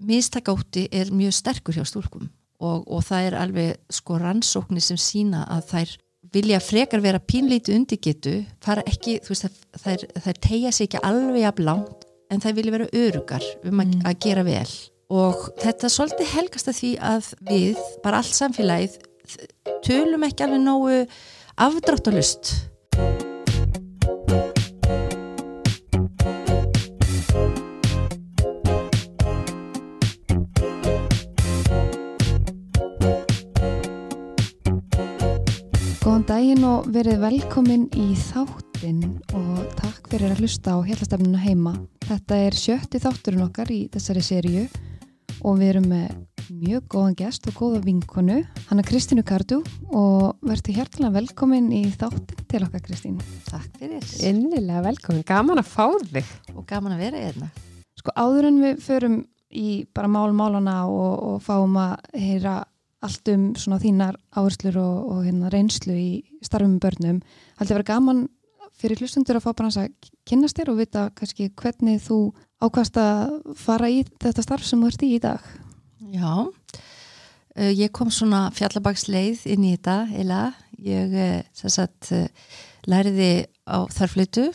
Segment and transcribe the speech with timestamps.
[0.00, 2.28] mistakátti er mjög sterkur hjá stúlkum
[2.60, 5.96] og, og það er alveg sko rannsóknir sem sína að þær
[6.34, 8.34] vilja frekar vera pínleiti undirgetu
[8.64, 12.74] fara ekki, þú veist, þær, þær tegja sig ekki alveg að blánt en þær vilja
[12.76, 14.02] vera örugar um að, Mm.
[14.04, 14.72] að gera vel
[15.08, 18.98] og þetta svolítið helgast að því að við, bara allt samfélagið
[19.86, 20.98] tölum ekki alveg nógu
[21.56, 22.52] afdráttalust
[36.48, 39.02] daginn og verið velkomin í þáttinn
[39.36, 41.74] og takk fyrir að hlusta á hérlastefnuna heima.
[42.06, 44.62] Þetta er sjötti þátturinn okkar í þessari sériu
[45.44, 46.14] og við erum með
[46.48, 48.38] mjög góðan gest og góða vinkonu,
[48.70, 49.58] hann er Kristínu Kardu
[49.92, 53.20] og verður hjertilega velkomin í þáttinn til okkar Kristín.
[53.50, 56.32] Takk fyrir Innilega velkomin, gaman að fá þig.
[56.54, 57.52] og gaman að vera hérna
[58.00, 59.20] Sko áður en við förum
[59.52, 62.62] í bara mál-málana og, og fáum að heyra
[63.04, 66.10] allt um svona þínar áherslur og, og hérna reynslu í
[66.44, 67.22] starfum börnum,
[67.58, 68.26] haldið að vera gaman
[68.78, 72.18] fyrir hlustundur að fá bara hans að kynnast þér og vita kannski hvernig þú
[72.62, 75.50] ákvast að fara í þetta starf sem þú ert í í dag.
[76.14, 80.42] Já, uh, ég kom svona fjallabagsleið inn í þetta eila,
[80.78, 81.14] ég
[81.58, 82.26] sem sagt uh,
[82.86, 84.48] læriði á þarflutu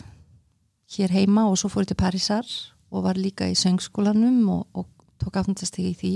[0.93, 2.47] hér heima og svo fór ég til Parísar
[2.93, 4.87] og var líka í söngskólanum og, og
[5.21, 6.13] tók afnættastegi í því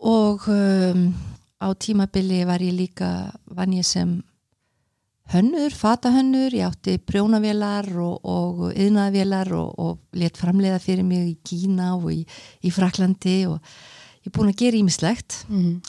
[0.00, 1.06] og um,
[1.60, 4.18] á tímabili var ég líka vann ég sem
[5.30, 11.36] hönnur, fatahönnur, ég átti brjónavélar og, og yðnaðavélar og, og let framleiða fyrir mig í
[11.46, 12.24] Kína og í,
[12.64, 13.60] í Fraklandi og
[14.24, 15.80] ég er búin að gera ímislegt Mm.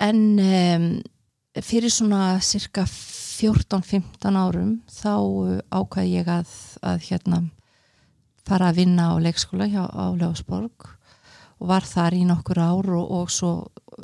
[0.00, 0.88] en um,
[1.64, 7.40] fyrir svona cirka 14-15 árum þá uh, ákvað ég að, að hérna
[8.46, 10.95] fara að vinna á leikskóla hjá á Ljósborg
[11.60, 13.52] og var þar í nokkur ár og, og svo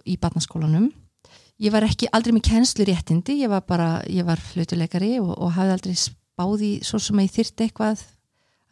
[0.08, 0.90] í barnaskólanum.
[1.62, 5.52] Ég var ekki aldrei með kennslu réttindi, ég var bara, ég var flutuleikari og, og
[5.56, 8.02] hafði aldrei spáði svo sem að ég þyrti eitthvað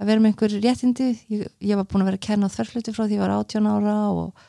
[0.01, 1.11] að vera með einhver réttindi.
[1.31, 3.71] Ég, ég var búin að vera að kenna á þverflutu frá því ég var 18
[3.71, 4.45] ára og,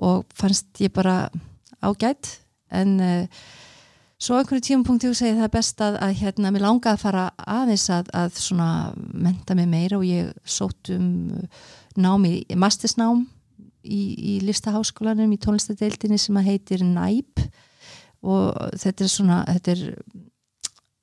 [0.00, 1.20] og fannst ég bara
[1.84, 2.38] ágætt
[2.74, 3.46] en uh,
[4.18, 7.88] svo einhverju tímapunkti ég segi það best að, að hérna, mér langaði að fara aðeins
[7.94, 11.10] að, að svona menta mig meira og ég sótt um
[11.98, 13.26] námi, mastisnám
[13.88, 17.46] í, í listaháskólanum í tónlistadeildinni sem að heitir NÆP.
[18.28, 19.84] Og þetta er svona þetta er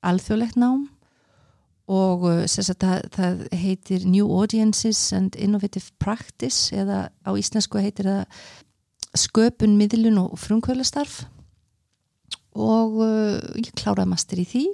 [0.06, 0.86] alþjóðlegt nám.
[1.86, 8.10] Og uh, sagt, það, það heitir New Audiences and Innovative Practice eða á íslensku heitir
[8.10, 8.24] það
[9.16, 11.22] sköpun, miðlun og frumkvölastarf
[12.56, 14.64] og uh, ég kláraði master í því.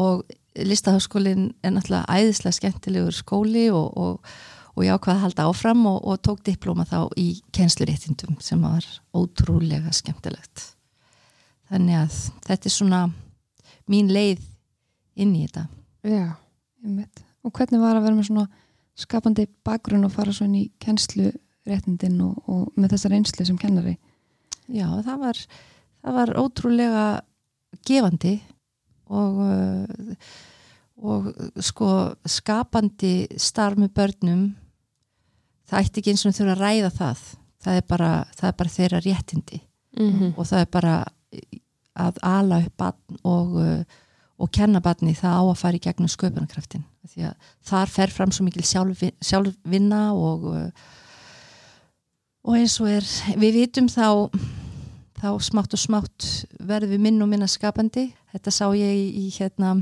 [0.00, 0.24] Og
[0.58, 4.34] listaháskólinn er náttúrulega æðislega skemmtilegur skóli og, og,
[4.76, 8.86] og ég ákvaði að halda áfram og, og tók diplóma þá í kennsluréttindum sem var
[9.16, 10.70] ótrúlega skemmtilegt
[11.70, 13.02] þannig að þetta er svona
[13.90, 14.42] mín leið
[15.20, 15.66] inn í þetta
[16.06, 16.32] Já,
[16.80, 17.24] Einmitt.
[17.44, 18.46] Og hvernig var að vera með svona
[19.00, 21.30] skapandi bakgrunn og fara svo inn í kennslu
[21.68, 23.96] réttindin og, og með þessa reynslu sem kennari?
[24.70, 25.40] Já, það var,
[26.04, 27.04] það var ótrúlega
[27.86, 28.34] gefandi
[29.10, 30.30] og, uh,
[31.00, 31.30] og
[31.64, 31.90] sko
[32.28, 34.42] skapandi starf með börnum
[35.70, 37.24] það ætti ekki eins og þurfa að ræða það.
[37.60, 39.60] Það er bara, það er bara þeirra réttindi.
[39.98, 40.94] Mm og það er bara
[42.00, 43.82] að ala upp barn og, uh,
[44.40, 48.30] og kenna barni það á að fara í gegnum sköpunarkraftin því að þar fer fram
[48.32, 50.70] svo mikil sjálfvi- sjálfvinna og uh,
[52.46, 53.04] og eins og er
[53.36, 54.30] við vitum þá
[55.20, 56.28] þá smátt og smátt
[56.64, 58.06] verðum við minn og minna skapandi.
[58.32, 59.74] Þetta sá ég í, í hérna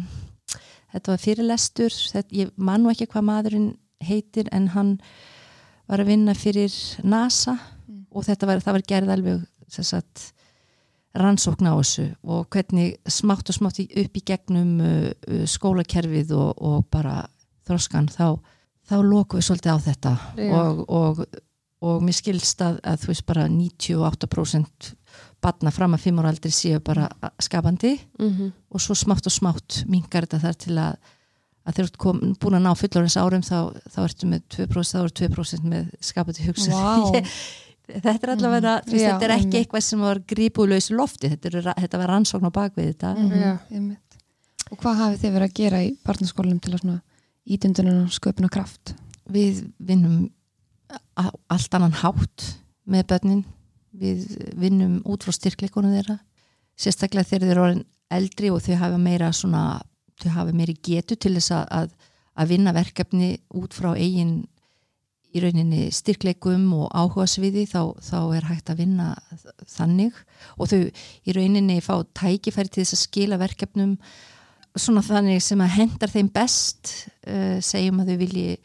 [0.92, 3.72] þetta var fyrirlestur þetta, ég man nú ekki hvað maðurinn
[4.04, 4.94] heitir en hann
[5.88, 6.72] var að vinna fyrir
[7.02, 7.56] NASA
[7.88, 8.04] Mm.
[8.12, 10.32] og þetta var, var gerð alveg sagt,
[11.18, 16.60] rannsókn á þessu og hvernig smátt og smátt upp í gegnum uh, uh, skólakerfið og,
[16.60, 17.22] og bara
[17.68, 18.38] þroskan þá,
[18.88, 20.52] þá lokum við svolítið á þetta Já.
[20.60, 21.24] og, og,
[21.84, 24.92] og mér skilst að, að þú veist bara 98%
[25.44, 27.06] batna fram að fimm ára aldrei séu bara
[27.42, 28.50] skapandi -hmm.
[28.70, 30.96] og svo smátt og smátt mingar þetta þar til að
[31.68, 34.98] að þeir eru kom, búin að ná fullorins árum þá, þá ertu með 2% þá
[34.98, 37.22] eru 2% með skapandi hugsun Vá.
[38.04, 38.94] þetta er allavega mm.
[38.94, 42.52] Já, þetta er ekki eitthvað sem var grípulöys lofti, þetta, er, þetta var rannsókn á
[42.52, 43.58] bakvið þetta Já.
[43.70, 44.16] einmitt.
[44.70, 47.00] Og hvað hafið þið verið að gera í barnaskólanum til að svona
[47.44, 48.94] ídundunum og sköpuna kraft?
[49.28, 50.28] við vinnum
[51.18, 52.46] á allt annan hátt
[52.88, 53.44] með börnin
[54.00, 54.24] við
[54.58, 56.18] vinnum út frá styrkleikunum þeirra.
[56.78, 57.86] Sérstaklega þegar þeir eru orðin
[58.18, 59.64] eldri og þau hafa meira svona
[60.18, 61.90] þau hafa meiri getu til þess að,
[62.34, 64.40] að, vinna verkefni út frá eigin
[65.34, 69.10] í rauninni styrkleikum og áhuga sviði þá, þá er hægt að vinna
[69.68, 70.16] þannig.
[70.56, 73.96] Og þau í rauninni fá tækifæri til þess að skila verkefnum
[74.78, 76.92] svona þannig sem að hendar þeim best
[77.26, 78.58] uh, segjum að þau vilji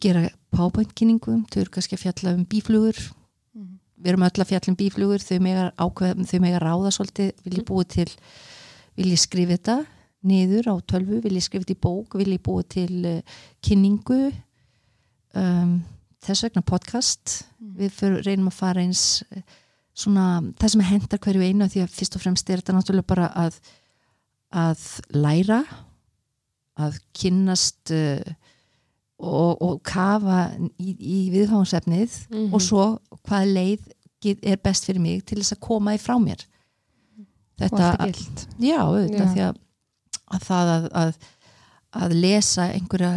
[0.00, 3.00] gera PowerPoint-kynningum þau eru kannski að fjalla um bíflugur
[4.00, 7.64] við erum öll að fjalla um bíflugur þau mega, ákveð, þau mega ráða svolítið vilji
[7.68, 8.08] búið til
[9.00, 9.76] vilji skrifa þetta
[10.30, 13.20] niður á tölvu vilji skrifa þetta í bók, vilji búið til uh,
[13.64, 14.20] kynningu
[15.36, 15.76] um,
[16.20, 17.38] þess vegna podcast.
[17.80, 19.44] Við fyrir, reynum að fara eins eh,
[19.96, 20.24] svona,
[20.60, 23.60] það sem hendar hverju einu því að fyrst og fremst er þetta náttúrulega bara að
[24.50, 24.80] að
[25.14, 25.60] læra
[26.80, 28.32] að kynnast uh,
[29.20, 30.40] og, og kafa
[30.80, 32.48] í, í viðfáðsefnið Mhm.
[32.56, 32.84] og svo
[33.28, 33.88] hvaða leið
[34.44, 36.44] er best fyrir mig til þess að koma því frá mér
[37.60, 37.90] þetta,
[38.60, 39.30] já, auðvitað Já.
[39.32, 39.60] því að,
[40.34, 41.14] að það að, að,
[42.00, 43.14] að lesa einhverja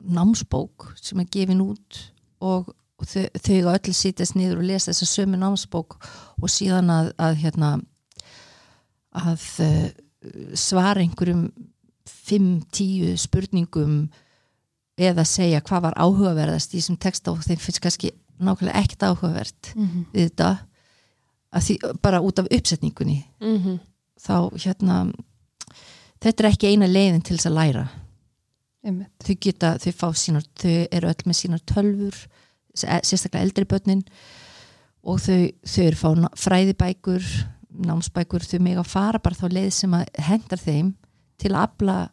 [0.00, 2.00] námsbók sem er gefin út
[2.40, 2.70] og,
[3.04, 5.98] þau, þau öll sýtast niður og lesa þessa sömu námsbók
[6.40, 7.74] og síðan að, að hérna
[9.20, 9.86] að uh,
[10.56, 11.48] svara einhverjum
[12.10, 14.02] 5-10 spurningum
[15.00, 19.72] eða segja hvað var áhugaverðast í þessum texta og þeim finnst kannski nákvæmlega ekkert áhugavert
[19.76, 20.50] mm við þetta.
[21.60, 23.24] Því, bara út af uppsetningunni.
[23.40, 23.78] Mhm.
[24.20, 25.12] þá hérna
[26.20, 27.88] þetta er ekki eina leiðin til þess að læra.
[29.24, 32.16] Þau geta, þau fá sínar þau eru öll með sínar tölfur
[32.74, 34.02] s- sérstaklega eldri börnin.
[35.04, 37.24] Og þau, þau eru fá fræðibækur
[37.86, 40.94] námsbækur, þau mega fara bara þá leið sem að hendar þeim
[41.38, 42.10] til að afla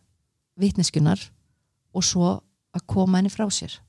[0.60, 1.20] vitneskunar
[1.94, 2.42] og svo
[2.76, 3.80] að koma henni frá sér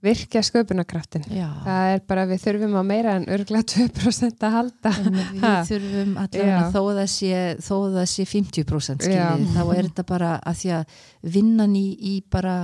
[0.00, 1.26] Virkja sköpunarkraftin.
[1.28, 4.92] Það er bara við þurfum að meira en örglega 2% að halda.
[4.96, 5.50] við Ha.
[5.68, 9.10] þurfum allavega þó að sé, þó að það sé 50% Já.
[9.10, 10.96] skiljið, þá er þetta bara að því að
[11.36, 12.54] vinnan í, í bara,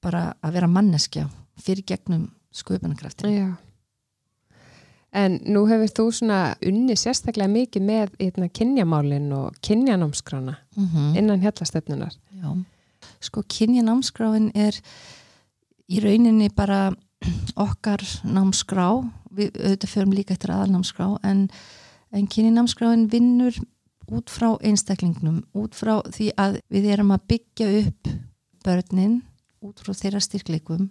[0.00, 1.26] bara að vera manneskja
[1.60, 3.50] fyrir gegnum sköpunarkraftin Já.
[5.12, 11.42] En nú hefur þú svona unni sérstaklega mikið með hérna, kynjamálin og kynjanámskrána mm innan
[11.42, 12.14] hjallastefnunar.
[12.40, 12.52] Já,
[13.20, 14.78] sko kynja námskráin er
[15.90, 16.90] í rauninni bara
[17.60, 18.88] okkar námskrá
[19.30, 21.44] við auðvitað förum líka eftir aðalnámskrá en,
[22.14, 23.56] en kynja námskráin vinnur
[24.10, 28.10] út frá einstaklingnum út frá því að við erum að byggja upp
[28.66, 29.20] börnin
[29.64, 30.88] út frá þeirra styrkleikum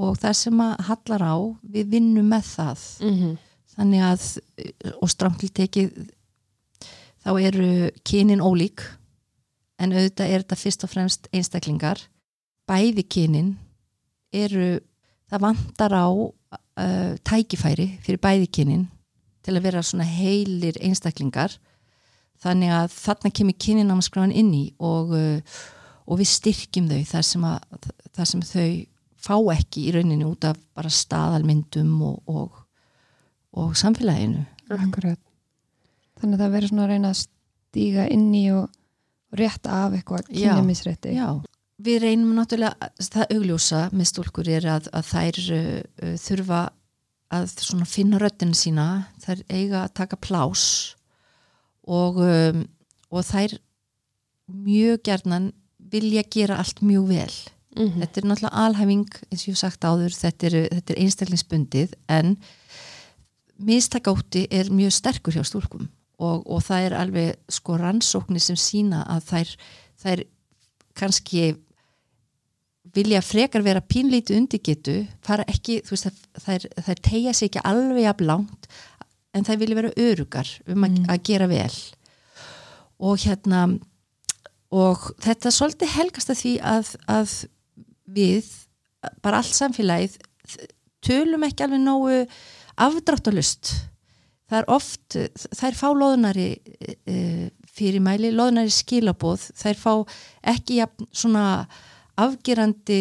[0.00, 3.34] og það sem að hallar á við vinnum með það Mm -hmm.
[3.76, 4.22] þannig að
[5.00, 6.10] og strámtil tekið
[7.24, 8.80] þá eru kynin ólík
[9.78, 11.98] en auðvitað er þetta fyrst og fremst einstaklingar
[12.68, 13.58] bæði kynin
[14.32, 14.78] eru
[15.30, 18.86] það vantar á uh, tækifæri fyrir bæði kynin
[19.44, 21.56] til að vera svona heilir einstaklingar
[22.40, 25.60] þannig að þarna kemur kyninámskráin inn í og, uh,
[26.06, 28.70] og við styrkjum þau þar sem, að, þar sem þau
[29.20, 32.60] fá ekki í rauninni út af bara staðalmyndum og, og,
[33.60, 35.20] og samfélaginu Akkurat.
[36.20, 38.68] þannig að það verður svona að reyna að stíga inn í og,
[39.36, 40.50] rétta af eitthvað Já.
[40.50, 41.28] kynjamisrétti Já,
[41.84, 46.60] við reynum náttúrulega það augljósa með stúlkur er að, að þær uh, þurfa
[47.30, 47.52] að
[47.86, 48.86] finna röddinu sína
[49.22, 50.64] þær eiga að taka plás
[51.86, 52.64] og, um,
[53.10, 53.54] og þær
[54.50, 55.52] mjög gerðnan
[55.90, 57.32] vilja gera allt mjög vel.
[57.78, 61.00] Mm þetta er náttúrulega alhæfing eins og ég hef sagt áður, þetta er, þetta er
[61.04, 62.36] einstaklingsbundið en
[63.62, 65.86] mistakátti er mjög sterkur hjá stúlkum
[66.18, 69.54] og, og það er alveg sko rannsóknir sem sína að þær,
[70.02, 70.24] þær
[70.98, 71.44] kannski
[72.96, 78.04] vilja frekar vera pínlítið undirgetu fara ekki, þú veist, þær, þær tegja sig ekki alveg
[78.04, 78.70] jafn langt
[79.36, 81.76] en þær vilja vera örugar um að, að gera vel.
[83.00, 83.66] Og hérna
[84.70, 87.36] og þetta er svolítið helgast að því að, að
[88.10, 88.50] við,
[89.22, 90.18] bara allt samfélagið
[91.04, 92.18] tölum ekki alveg nógu
[92.80, 93.72] afdráttalust
[94.50, 95.16] það er oft,
[95.58, 96.48] þær fá loðnari
[97.06, 97.16] e,
[97.70, 99.92] fyrirmæli, loðnari skilaboð, þær fá
[100.52, 101.44] ekki jafn, svona
[102.26, 103.00] afgerandi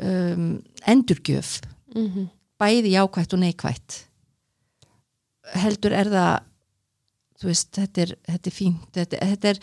[0.00, 1.60] um, endurgjöf
[1.94, 2.28] -hmm.
[2.58, 4.02] bæði jákvætt og neikvætt.
[5.54, 6.42] Heldur er það
[7.36, 9.58] þú veist, þetta er, þetta er fínt þetta, þetta er,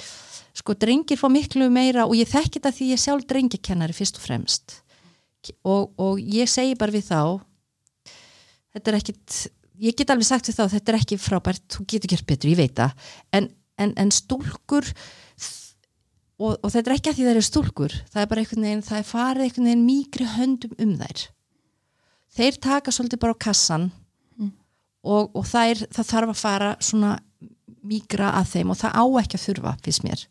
[0.53, 4.25] sko, drengir fá miklu meira og ég þekki þetta því ég sjálf drengjakennari fyrst og
[4.27, 4.77] fremst.
[5.63, 7.41] Og, og ég segi bara við þá
[8.73, 9.39] þetta er ekkit
[9.83, 12.61] ég get alveg sagt við þá, þetta er ekki frábært þú getur gert betur, ég
[12.61, 12.93] veit það.
[13.33, 13.49] En,
[13.81, 14.87] en, en stúlkur
[16.43, 17.95] og, og þetta er ekki að því það eru stúlkur.
[18.11, 21.25] Það er bara einhvern veginn, það er farið einhvern veginn mýgri höndum um þær.
[22.33, 23.91] Þeir taka svolítið bara á kassan
[25.03, 27.15] og, og það, er, það þarf að fara svona
[27.83, 30.27] mýgra að þeim og það á ekki að þurfa fyrst mér.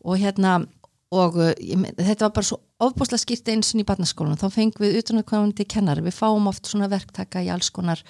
[0.00, 0.60] Og hérna
[1.10, 4.84] og uh, ég þetta var bara svo ofbúslega skýrt eins og í barnaskólan þá fengum
[4.86, 6.04] við utan að komandi kennari.
[6.06, 8.02] Við fáum oft svona verktaka í alls konar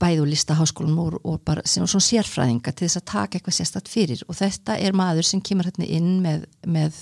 [0.00, 4.24] bæðu listaháskólum og, og bara sem svona sérfræðinga til þess að taka eitthvað sérstætt fyrir.
[4.28, 6.98] Og þetta er maður sem kemur hérna inn með, með,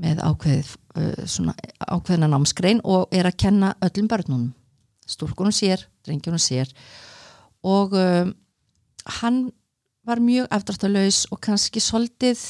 [0.00, 1.54] með ákveð, uh, svona,
[1.86, 4.50] ákveðna námsgrein og er að kenna öllum börnunum.
[5.10, 6.70] Stúrkunum sér, drengjunum sér.
[7.66, 8.34] Og um,
[9.20, 9.40] hann
[10.06, 12.40] var mjög afdráttalauðs og kannski soldið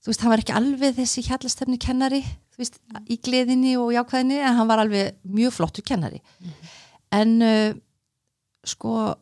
[0.00, 2.22] þú veist, hann var ekki alveg þessi hjallastefni kennari,
[2.54, 2.80] þú veist,
[3.10, 6.22] í gleðinni og jákvæðinni, en hann var alveg mjög flottu kennari.
[7.12, 7.74] En uh,
[8.64, 9.14] sko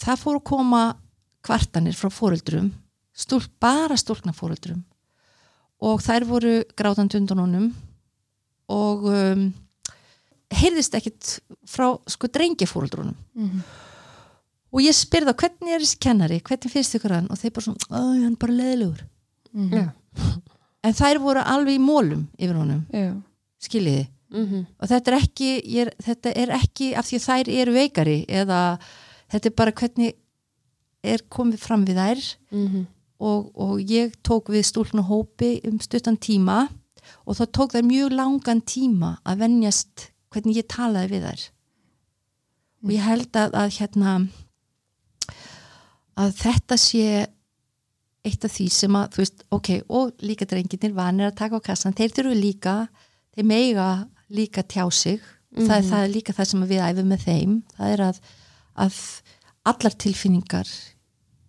[0.00, 0.82] það fór að koma
[1.42, 2.70] kvartanir frá fóruldrum
[3.16, 4.82] stúlk, bara stúlkna fóruldrum
[5.80, 7.68] og þær voru grátandi undan honum
[8.70, 9.46] og um,
[10.52, 13.62] heyrðist ekkit frá sko drengi fóruldrunum Mhm.
[14.72, 17.64] og ég spyrði þá hvernig er þessi kennari, hvernig finnst ykkur hann og þeir bara
[17.64, 19.00] svona, "Æ, hann er bara leðilegur
[19.54, 19.72] Mhm.
[19.72, 19.92] Já.
[20.84, 23.20] en þær voru alveg í mólum yfir honum, Já.
[23.60, 24.66] skiljiði Mhm.
[24.80, 25.50] og þetta er ekki
[25.82, 28.58] er, þetta er ekki af því að þær eru veikari eða
[29.32, 30.14] þetta er bara hvernig
[31.02, 32.22] er komið fram við þær
[32.52, 32.86] Mhm.
[33.20, 36.68] og, og ég tók við stúlknu hópi um stuttan tíma
[37.26, 41.48] og þá tók þær mjög langan tíma að venjast hvernig ég talaði við þær
[42.84, 44.28] og ég held að, að hérna
[46.20, 47.04] að þetta sé
[48.24, 51.66] eitt af því sem að, þú veist, ok, og líka drengirnir vanir að taka á
[51.70, 52.74] kassan, þeir þurfu líka
[53.34, 53.86] þeir meiga
[54.30, 55.20] líka tjá sig.
[55.50, 57.54] Það, er, það er líka það sem við æfum með þeim.
[57.76, 58.18] Það er að,
[58.86, 58.98] að
[59.72, 60.68] allar tilfinningar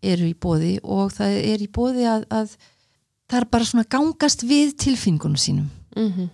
[0.01, 2.55] eru í bóði og það er í bóði að, að
[3.29, 6.29] það er bara svona gangast við tilfinningunum sínum Mhm.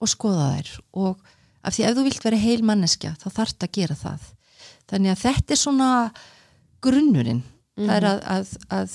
[0.00, 0.68] og skoða þær.
[0.96, 1.20] Og
[1.66, 4.20] af því ef þú vilt vera heil manneskja þá þarf að gera það.
[4.88, 5.88] Þannig að þetta er svona
[6.82, 7.42] grunnurinn.
[7.80, 8.94] Það er að, að, að,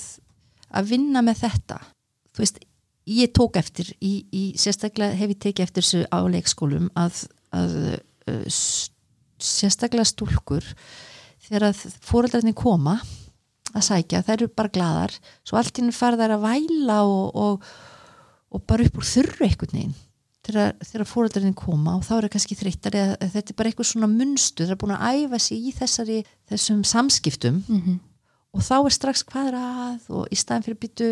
[0.81, 1.77] að vinna með þetta.
[2.35, 2.59] Þú veist,
[3.05, 7.75] ég tók eftir í, í sérstaklega hef ég tekið eftir þessu á leikskólum að, að
[7.93, 8.45] uh,
[9.41, 10.65] sérstaklega stúlkur
[11.45, 12.97] þegar að fóreldrarnir koma
[13.75, 15.13] að sækja, þær eru bara gladar
[15.45, 17.69] svo allt í henni fara þær að væla og, og,
[18.55, 19.95] og bara upp úr þurru einhvern veginn
[20.45, 23.89] þegar, þegar fóreldrarnir koma og þá er það kannski þreyttar eða þetta er bara eitthvað
[23.91, 26.19] svona munstu það er búin að æfa sig í þessari
[26.51, 27.99] þessum samskiptum Mhm.
[28.55, 31.09] og þá er strax hvað er að og í staðin fyrir byttu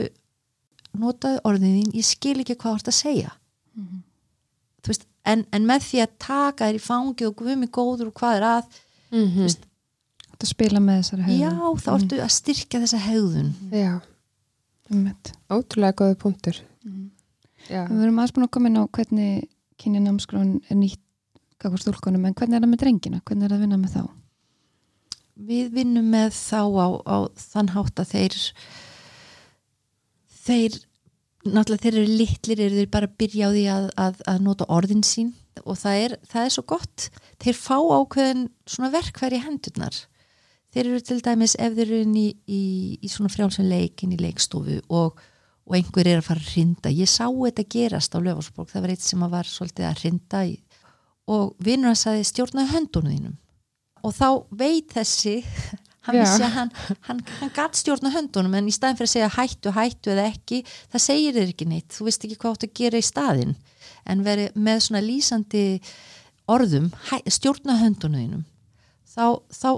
[0.99, 3.31] notaðu orðin þín, ég skil ekki hvað þú ert að segja
[3.75, 4.03] Mhm.
[4.83, 8.13] Þú veist, en, en með því að taka þér í fangi og guðmi góður og
[8.19, 8.63] hvað er að
[9.11, 9.41] Mhm.
[9.47, 9.63] veist,
[10.33, 11.39] Þetta spila með þessari hegðun.
[11.39, 11.51] já,
[11.83, 14.01] þá ertu að styrkja þessa hegðun Já,
[15.49, 16.59] ótrúlega góði punktur.
[16.85, 17.09] Mhm.
[17.69, 17.87] Já.
[17.87, 19.47] Við erum aðeins búin að koma inn á hvernig
[19.79, 20.99] kynjanámskrón er nýtt
[21.59, 23.21] kakvar stúlkunum, en hvernig er það með drengina?
[23.23, 24.09] Hvernig er það að vinna með þá?
[25.43, 28.35] við vinnum með þá á, á þann hátt að þeir
[30.43, 30.79] þeir
[31.43, 34.69] náttúrulega þeir eru litlir eru þeir bara að byrja á því að, að, að nota
[34.71, 35.33] orðin sín.
[35.63, 37.09] Og það er, það er svo gott.
[37.43, 39.99] Þeir fá ákveðin svona verkværi hendurnar.
[40.73, 42.63] Þeir eru til dæmis ef þeir eru inn í, í,
[42.97, 45.19] í svona frjálsum leik inn í leikstofu og,
[45.67, 46.93] og einhver er að fara að hrinda.
[46.93, 50.41] Ég sá þetta gerast á löfarsborg það var eitt sem að var svolítið að hrinda
[50.49, 50.55] í,
[51.29, 53.37] og vinnur hann sagði stjórnaði höndunum þínum.
[54.03, 55.35] Og þá veit þessi
[56.07, 56.23] hann Já.
[56.23, 56.71] vissi að hann,
[57.07, 60.63] hann, hann gatt stjórna höndunum en í staðin fyrir að segja hættu, hættu eða ekki,
[60.91, 63.55] það segir þér ekki neitt þú veist ekki hvað átt að gera í staðin
[64.09, 65.63] en veri með svona lýsandi
[66.51, 68.43] orðum, hæ, stjórna höndunum
[69.07, 69.69] þá, þá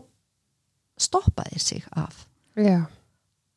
[0.97, 2.25] stoppa þér sig af
[2.57, 2.87] Já.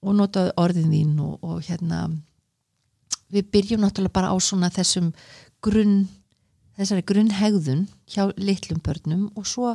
[0.05, 2.09] og notaðu orðin þín og, og hérna
[3.33, 5.13] við byrjum náttúrulega bara á svona þessum
[5.65, 6.03] grunn
[6.79, 9.75] þessari grunnhegðun hjá litlum börnum og svo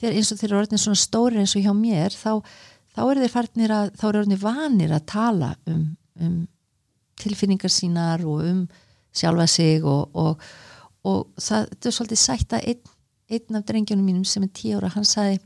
[0.00, 2.32] þegar eins og þeir eru orðin svona stóri eins og hjá mér þá,
[2.96, 5.84] þá eru þeir farnir að þá eru orðin vanir að tala um,
[6.20, 6.38] um
[7.20, 8.64] tilfinningar sínar og um
[9.14, 10.42] sjálfa sig og, og,
[11.06, 12.96] og það, þetta er svolítið sætt að einn,
[13.30, 15.40] einn af drengjónum mínum sem er tíu ára, hann sagði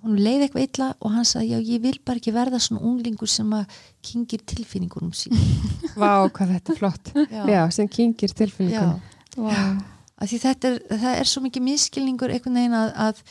[0.00, 3.28] hún leiði eitthvað illa og hann sagði já ég vil bara ekki verða svona unglingur
[3.28, 5.36] sem að kingir tilfinningunum sín
[6.00, 7.10] Vá, hvað þetta er flott.
[7.16, 7.42] Já.
[7.50, 9.00] Já, sem kingir já, tilfinningunum.
[9.36, 9.80] Wow.
[10.20, 13.22] Að því þetta er, það er svo mikið miskilningur einhvern veginn að, að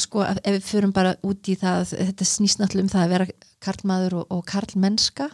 [0.00, 3.14] sko að ef við förum bara út í það þetta snýst náttúrulega um það að
[3.14, 3.28] vera
[3.60, 5.28] karlmaður og, og karlmennska.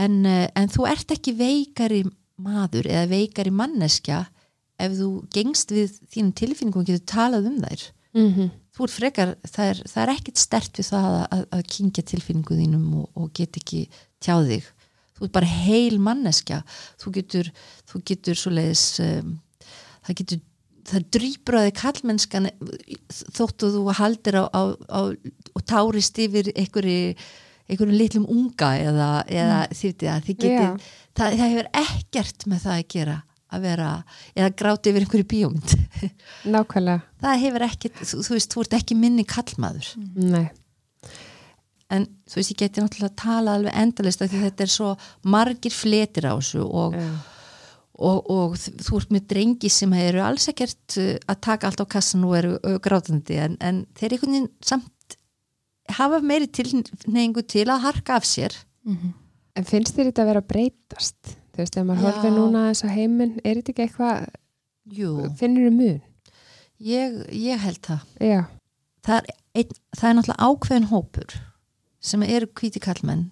[0.00, 2.02] En, eh, en þú ert ekki veikari
[2.42, 4.24] maður eða veikari manneskja
[4.82, 7.88] ef þú gengst við þínum tilfinningum og getur talað um þær.
[8.14, 11.62] Mm þú ert frekar, það er, það er ekkit stert við það að, að, að
[11.76, 13.84] kingja tilfinningu þínum og, og get ekki
[14.24, 14.70] tjáð þig
[15.14, 16.62] þú ert bara heil manneskja.
[17.02, 17.52] Þú getur,
[17.90, 19.36] þú getur svoleiðis um,
[20.06, 20.42] það getur
[20.84, 22.50] það drýpur að þig kallmennskan
[23.08, 25.00] þóttu þú haldir á, á, á
[25.54, 27.14] og tárist yfir einhverju
[27.64, 30.90] einhverjum litlum unga eða, eða þýtti að þið getið Já.
[31.16, 33.22] það, það hefur ekkert með það að gera
[33.54, 33.88] að vera,
[34.34, 35.74] eða gráti yfir einhverju bíómynd.
[36.54, 40.48] Nákvæmlega, það hefur ekkert, þú, þú veist, þú ert ekki minni kallmaður nei
[41.94, 44.90] en þú veist, ég geti náttúrulega að tala alveg endalist af því þetta er svo
[45.34, 47.08] margir fletir á þessu og, Já.
[48.10, 51.86] og, og þú ert með drengi sem eru alls ekkert uh, að taka allt á
[51.96, 55.18] kassan og eru uh, grátandi en, en þeir einhvern veginn samt
[55.98, 58.56] hafa meiri tilneyingu til að harka af sér
[59.54, 61.28] En finnst þér þetta að vera að breytast?
[61.54, 62.06] Þú veist, ef maður Já.
[62.08, 64.24] horfir núna þess að heiminn, er þetta ekki eitthvað,
[64.98, 66.00] Jú, finnur þú mun?
[66.82, 68.40] ég, ég held það Já,
[69.06, 71.36] það er, ein, það er náttúrulega ákveðin hópur
[72.04, 73.30] sem eru hvíti kallmenn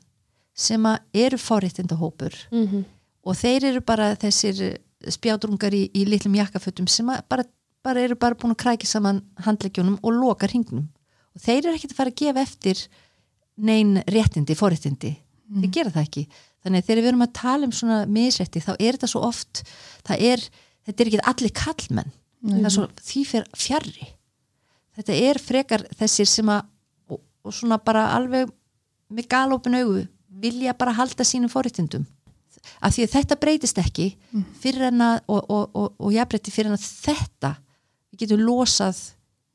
[0.55, 2.85] sem eru forréttinda hópur mm -hmm.
[3.25, 7.45] og þeir eru bara þessir spjátrungar í, í litlum jakkafötum sem bara,
[7.83, 10.89] bara eru bara búin að krækja saman handleggjónum og loka hringnum.
[11.35, 12.89] Og þeir eru ekkert að fara að gefa eftir
[13.57, 15.17] nein réttindi, forréttindi.
[15.53, 16.27] Þeir gera það ekki.
[16.63, 19.63] Þannig að þegar við erum að tala um svona misrétti þá er þetta svo oft
[20.09, 20.41] er,
[20.87, 22.13] þetta er ekki allir kallmenn
[22.43, 24.09] það er svo því fyrir fjarrri
[24.99, 26.67] þetta er frekar þessir sem að
[27.13, 28.51] og, og svona bara alveg
[29.13, 30.03] með galopin augu
[30.43, 32.07] vilja bara halda sínum forréttindum
[32.83, 34.09] af því að þetta breytist ekki
[34.63, 37.55] fyrir en að og, og, og, og jafnbreytti fyrir en að þetta
[38.13, 39.01] við getum losað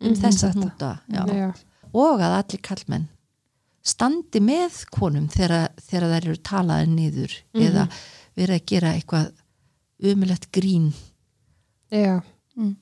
[0.03, 0.57] um þessa þetta.
[0.57, 1.23] hnúta já.
[1.31, 1.49] já,
[1.93, 3.07] og að allir kallmenn
[3.87, 7.85] standi með konum þegar, þegar þær eru talaði niður eða
[8.37, 9.29] verið að gera eitthvað
[10.11, 10.91] umilegt grín
[11.93, 12.19] já.
[12.57, 12.75] Mm.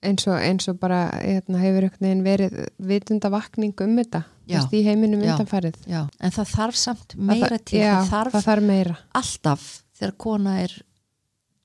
[0.00, 2.54] Eins, eins og bara hérna, hefur einhvern veginn verið
[2.88, 4.22] vitundavakning um þetta.
[4.58, 5.76] Veist, í heiminum undanfarið.
[5.86, 8.96] en það þarf samt meira það, til já, það þarf það þarf meira.
[9.22, 9.68] alltaf
[10.00, 10.76] þegar kona er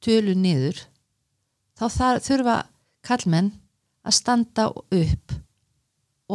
[0.06, 0.84] tölu niður
[1.76, 2.58] þá þar, þurfa
[3.06, 3.52] kallmenn
[4.06, 5.40] að standa upp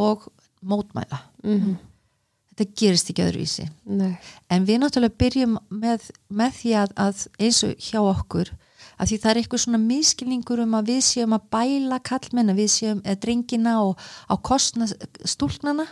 [0.01, 0.27] og
[0.61, 1.23] mótmæla.
[1.43, 1.79] Mm
[2.61, 3.67] þetta gerist ekki öðruvísi.
[3.89, 4.15] Nei,
[4.51, 8.51] en við náttúrulega byrjum með, með því að, að eins og hjá okkur
[9.01, 12.61] að því það er eitthvað svona miskilningur um að við séum að bæla kallmenn að
[12.61, 14.87] við séum eða drengina og á kostna
[15.25, 15.87] stúlknana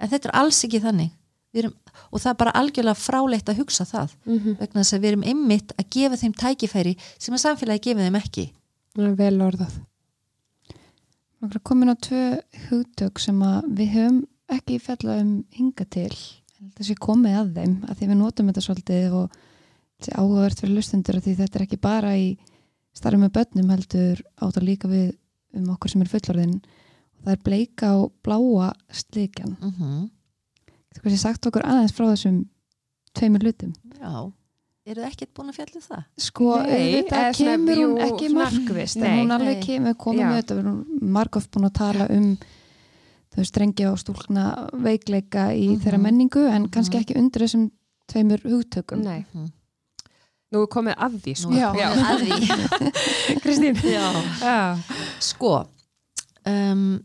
[0.00, 1.10] en þetta er alls ekki þannig
[1.56, 1.74] Við erum,
[2.12, 4.56] og það er bara algjörlega fráleitt að hugsa það Mhm.
[4.60, 8.18] vegna þess að við erum einmitt að gefa þeim tækifæri sem að samfélagi gefa þeim
[8.20, 8.44] ekki
[8.96, 9.72] vel orðað.
[11.44, 12.20] Okkur komin á tvö
[12.68, 14.20] hugtök sem að við höfum
[14.56, 16.12] ekki fjallað um hinga til
[16.76, 19.40] þessi komið að þeim að því við notum þetta svolítið og
[20.16, 22.28] áhugavert fyrir lustendur að því þetta er ekki bara í
[22.96, 25.14] starfum með börnum heldur átt að líka við
[25.56, 26.58] um okkur sem er fullorðin
[27.26, 29.56] það er bleika og bláa slikjan.
[29.60, 30.10] mm -hmm.
[30.96, 32.44] Þú veist, ég sagt okkur aðeins frá þessum
[33.14, 33.72] tveimur hlutum.
[34.00, 34.32] Já,
[34.86, 36.04] eru þið ekkert búin að fjalla um það?
[36.18, 40.28] Sko, svona, kemur hún ekki markvist en hún alveg kemur, Já.
[40.30, 42.38] með þetta við erum margóft búin að tala um
[43.36, 45.80] þau strengja og stúlkna veikleika í Mhm.
[45.82, 46.70] þeirra menningu en Mhm.
[46.70, 47.70] kannski ekki undir þessum
[48.08, 49.50] tveimur hugtökum Nei, Mhm.
[50.52, 51.50] nú er komið að því, sko.
[51.50, 51.72] Já.
[51.72, 53.40] komið að því.
[53.42, 53.74] Kristín.
[53.74, 54.12] Já.
[54.40, 54.78] Já.
[55.20, 55.66] Sko,
[56.46, 57.00] um,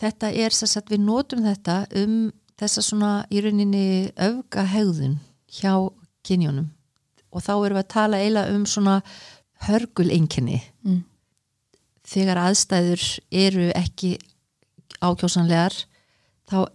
[0.00, 2.14] þetta er þess að við notum þetta um
[2.60, 5.18] þessa svona í rauninni öfga hegðun
[5.60, 5.74] hjá
[6.26, 6.70] kynjónum
[7.30, 9.00] og þá erum við að tala eiginlega um svona
[9.68, 11.04] hörgul einkenni Mm.
[12.08, 14.16] þegar aðstæður eru ekki
[15.00, 15.74] ákjósanlegar
[16.48, 16.68] þá,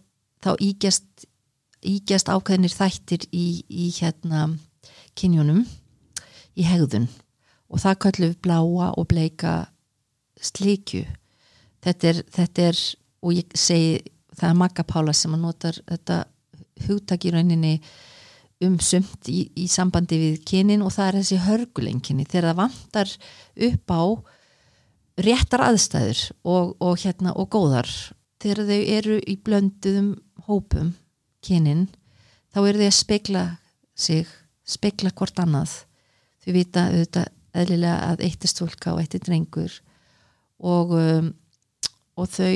[0.44, 1.26] þá ígjast,
[1.82, 4.48] ígjast ákveðnir þættir í, í hérna
[5.18, 5.66] kynjónum
[6.56, 7.08] í hegðun.
[7.70, 9.54] Og það kallum við bláa og bleika
[10.40, 11.06] slikju.
[11.84, 12.82] Þetta er, þetta er
[13.26, 13.98] og ég segi
[14.36, 16.20] það er Magga Pála sem að notar þetta
[16.86, 17.74] hugtak í rauninni
[18.64, 23.14] um sumt í, í sambandi við kynin og það er þessi hörgulenginni þegar það vantar
[23.68, 24.04] upp á
[25.26, 27.90] réttar aðstæður og, og hérna og góðar.
[28.44, 30.10] Þegar þau eru í blönduðum
[30.48, 30.94] hópum
[31.46, 31.88] kynin
[32.54, 33.46] þá eru þau að spekla
[33.96, 34.32] sig
[34.66, 35.82] spekla hvort annað.
[36.44, 39.76] Þau vita auðvitað eðlilega að eitt er stúlka og eitt er drengur
[40.60, 41.30] og, um,
[42.20, 42.52] og þau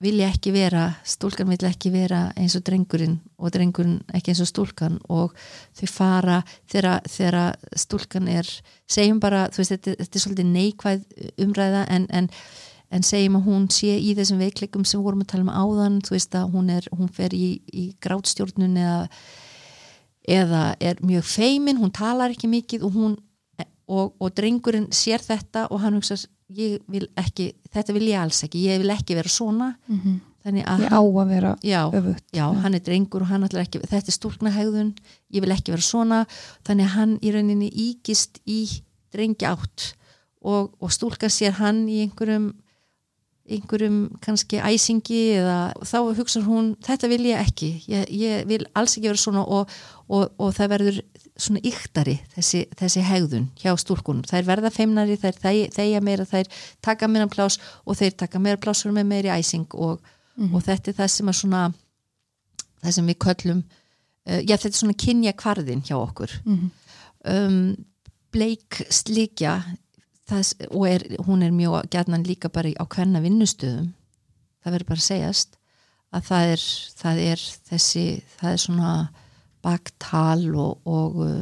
[0.00, 4.48] vilja ekki vera, stúlkan vilja ekki vera eins og drengurinn og drengurinn ekki eins og
[4.48, 5.34] stúlkan og
[5.76, 8.48] þau fara þegar, stúlkan er
[8.88, 11.04] segjum bara, veist, þetta, þetta er svolítið neikvæð
[11.44, 12.30] umræða en, en,
[12.90, 16.16] en segjum að hún sé í þessum veikleikum sem vorum að tala um áðan, þú
[16.16, 19.00] veist að hún, er, hún fer í, í grátstjórnun eða,
[20.40, 23.18] eða er mjög feimin, hún talar ekki mikið og hún
[23.90, 26.16] og, og drengurinn sér þetta og hann hugsa
[26.56, 28.64] ég vil ekki, þetta vil ég alls ekki.
[28.70, 29.74] Ég vil ekki vera svona.
[29.90, 32.24] Mm þannig að ég á að vera já, öfugt.
[32.32, 34.94] já, hann er drengur og hann ætlar ekki, þetta er stúlkna hegðun
[35.34, 36.20] ég vil ekki vera svona.
[36.64, 38.62] Þannig að hann í rauninni ígist í
[39.12, 39.92] drengi átt
[40.40, 42.54] og, og stúlka sér hann í einhverjum
[43.50, 48.94] einhverjum kannski æsingi eða þá hugsa hún þetta vil ég ekki, ég, ég vil alls
[48.96, 49.44] ekki vera svona.
[49.44, 49.72] Og,
[50.08, 51.00] og, og það verður
[51.40, 56.48] svona yktari þessi, þessi hegðun hjá stúlkunum, þær verða feimnari þær þeg- þegja meira, þær
[56.84, 60.00] taka meira plás og þeir taka meira plásur með meiri æsing og,
[60.52, 61.62] og þetta er það sem er svona
[62.82, 66.36] það sem við köllum uh, já þetta er svona kynja kvarðin hjá okkur.
[66.44, 66.70] Mhm.
[67.28, 67.76] um,
[68.32, 69.56] bleik slíkja
[70.70, 73.88] og er, hún er mjög gætnan líka bara á hvenna vinnustöðum
[74.62, 75.56] það verður bara að segjast
[76.14, 76.62] að það er,
[77.00, 78.04] það er þessi
[78.38, 78.92] það er svona
[79.64, 81.40] baktal og, og uh,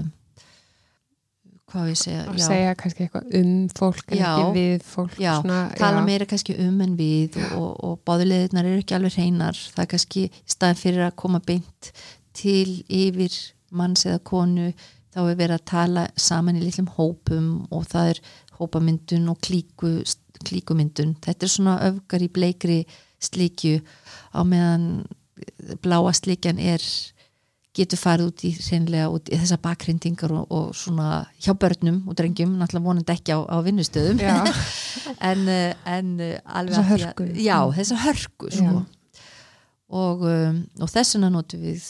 [1.69, 2.23] hvað ég segja?
[2.33, 4.29] Já, segja kannski eitthvað um fólk en Já.
[4.31, 6.07] ekki við fólk Já, svona, tala já.
[6.09, 9.59] meira kannski um en við og, og, og báðuleðirnar eru ekki alveg hreinar.
[9.75, 11.93] Það er kannski í staðin fyrir að koma beint
[12.39, 13.35] til yfir
[13.75, 14.71] manns eða konu
[15.13, 18.23] þá er verið að tala saman í litlum hópum og það er
[18.59, 19.93] hópamyndun og klíku,
[20.47, 21.15] klíkumyndun.
[21.25, 22.81] Þetta er svona öfgar í bleikri
[23.23, 23.81] slíkju
[24.35, 25.07] á meðan
[25.83, 26.83] bláa slíkjan er
[27.77, 28.51] getur farið út í
[29.13, 33.39] út í þessa bakhrindingar og, og svona hjá börnum og drengjum, náttúrulega vonandi ekki á,
[33.45, 34.23] á vinnustöðum.
[35.25, 37.25] En, eh, en eh, alveg Þessa hörku.
[37.25, 38.81] að, já, þessa hörku sko.
[39.89, 41.87] og, um, og þess vegna notum við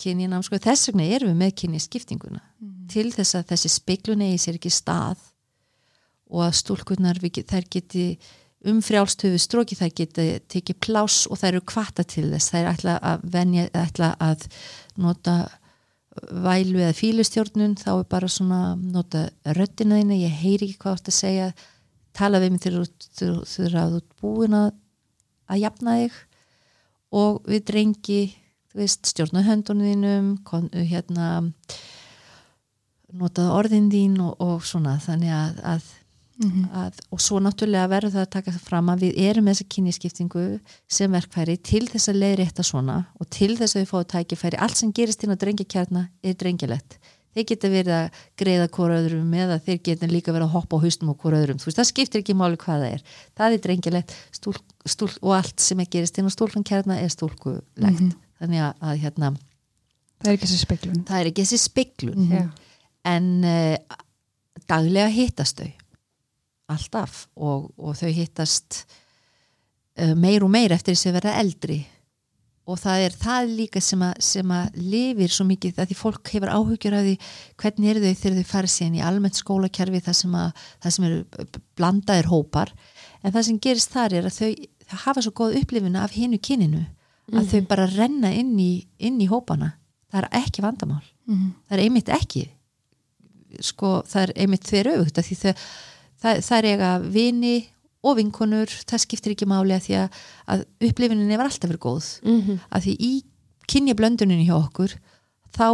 [0.00, 2.40] kynjinam sko, þess vegna erum við með kynjaskiptinguna.
[2.92, 5.20] Til þess að þessi speiklun eigi sér ekki stað
[6.32, 8.06] og að stúlkunar þær geti
[8.68, 12.52] um frjálstöfu stróki þær geti tekið pláss og þær eru kvata til þess.
[12.52, 14.46] Þær ætla að venja, ætla að
[15.02, 15.36] nota
[16.28, 21.08] vælu eða fílustjórnun þá er bara svona nota röddina þína, ég heyri ekki hvað ert
[21.12, 21.48] að segja.
[22.12, 24.70] Tala við mig þegar þú- þegar að búin að
[25.48, 26.20] að jafna þig.
[27.12, 28.20] Og við drengi
[28.76, 31.52] veist, stjórna höndunum þínum kon, hérna
[33.12, 34.96] notað orðin þín og, og svona.
[35.02, 35.90] Þannig að, að,
[36.42, 36.64] Mhm.
[36.74, 39.68] að og svo náttúrulega verður það að taka það fram að við erum með þessa
[39.74, 40.44] kynjaskiptingu
[40.88, 44.58] sem verkfæri til þess að leiðrétta svona og til þess að við fáum tækifæri.
[44.58, 46.98] Allt sem gerist inn á drengjakjarna er drengjulegt
[47.32, 50.82] þeir geta verið að greiða hvora öðrum eða þeir geta líka verið að hoppa á
[50.84, 53.02] haustum á hvora öðrum, þú veist, það skiptir ekki máli hvað það er.
[53.32, 54.04] Það er
[54.84, 58.16] stúl, og allt sem er gerist inn á stúlkankjarna er stúlkulegt.
[58.42, 59.30] Þannig að, að hérna,
[60.22, 62.32] það er ekki þessi speklun það er ekki þessi spiklun Mhm.
[62.32, 62.50] Já.
[63.04, 63.76] en uh,
[64.70, 65.70] daglega hittast þau
[66.72, 68.82] alltaf og, og þau hittast
[69.98, 71.80] uh, meir og meir eftir þess að vera eldri.
[72.70, 76.30] Og það er það líka sem að, sem að lifir svo mikið að því fólk
[76.30, 77.14] hefur áhugjur af því
[77.58, 81.08] hvernig eru þau þegar þau fara síðan í almennt skólakerfi það sem, að, það sem
[81.08, 81.46] eru
[81.80, 82.74] blandaðir hópar.
[83.22, 86.38] En það sem gerist þar er að þau, þau hafa svo góð upplifuna af hinu
[86.38, 86.84] kyninu
[87.32, 89.74] að þau bara renna inn í, inn í hópana.
[90.12, 91.02] Það er ekki vandamál.
[91.26, 91.52] Mhm.
[91.68, 92.48] það er einmitt ekki
[93.60, 95.52] sko það er einmitt þver auðvitað því þau,
[96.22, 97.56] það, það er eiga vini
[98.02, 100.22] og vinkonur, það skiptir ekki máli að því að,
[100.54, 102.08] að upplifunin var alltaf verið góð.
[102.26, 102.62] Mhm.
[102.70, 103.12] að því í
[103.70, 104.96] kynja blöndunin hjá okkur
[105.54, 105.68] þá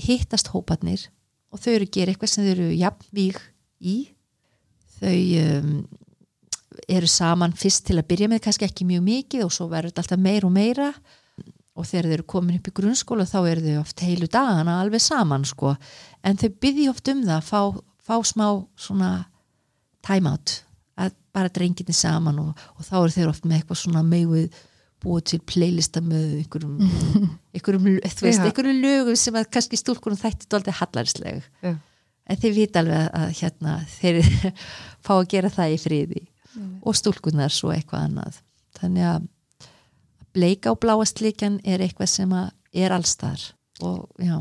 [0.00, 1.08] hittast hóparnir
[1.50, 3.40] og þau eru að gera eitthvað sem þau eru jafnvíg
[3.80, 3.96] í.
[5.00, 5.72] Þau um,
[6.90, 10.04] eru saman fyrst til að byrja með kannski ekki mjög mikið og svo verður þetta
[10.04, 10.90] alltaf meir og meira.
[11.78, 15.02] Og þegar þau eru komin upp í grunnskóla þá eru þau oft heilu dagana alveg
[15.02, 15.74] saman sko.
[16.22, 17.60] En þau byrði oft um það að fá,
[18.04, 18.46] fá smá
[18.78, 19.12] svona
[20.06, 20.56] time out
[21.00, 24.58] að bara drenginni saman og, og þá eru þeir oft með eitthvað svona megið
[25.00, 26.74] búið til playlista með einhverjum,
[27.56, 28.44] einhverjum, veist, Já.
[28.44, 31.72] einhverjum lögum sem að kannski stúlkunum þætti dóldi hallarisleg Já.
[31.72, 34.20] en þeir vita alveg að, hérna, þeir
[35.06, 36.24] fá að gera það í friði
[36.82, 38.40] og stúlkunar svo eitthvað annað
[38.80, 39.28] þannig að
[40.34, 42.50] bleika og bláa slikjan er eitthvað sem að
[42.84, 43.42] er allstar
[43.80, 44.36] og já,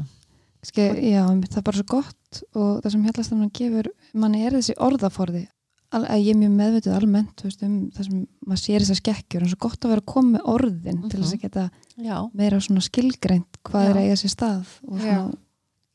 [0.66, 4.76] Ske, já, það er bara svo gott og það sem hérlastanum gefur manni er þessi
[4.78, 5.48] orðaforði
[5.90, 9.46] að ég er mjög meðvituð almennt þú veist, um það sem maður sér þessar skekkjur
[9.46, 11.64] en svo gott að vera að koma með orðin til þess að geta
[11.98, 13.90] já, meira svona skilgreint hvað Já.
[13.90, 15.06] er að eiga sér stað og Já.
[15.06, 15.40] svona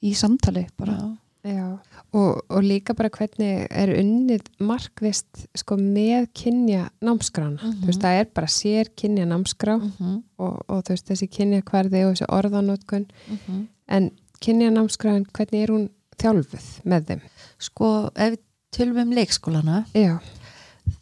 [0.04, 1.12] í samtali bara já.
[1.44, 1.76] Já,
[2.16, 7.58] og, og líka bara hvernig er unnið markvist sko með kynja námskrána.
[7.60, 7.82] Mhm.
[7.82, 11.60] Þú veist, það er bara sér kynja námskrá Mm og, og þú veist, þessi kynja
[11.68, 13.04] hverði og þessi orðanótkun.
[13.28, 13.66] -hmm.
[13.88, 17.20] En kynja námskráin, hvernig er hún þjálfuð með þeim?
[17.64, 18.40] Sko ef við
[18.74, 20.18] tölum um leikskólana Já,